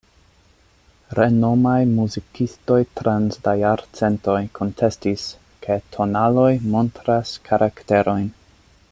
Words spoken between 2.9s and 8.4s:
trans la jarcentoj kontestis, ke tonaloj montras karakterojn.